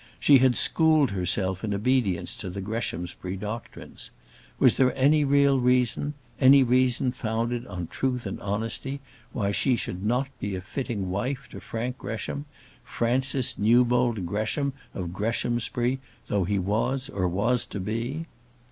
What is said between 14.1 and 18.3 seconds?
Gresham, of Greshamsbury, though he was, or was to be?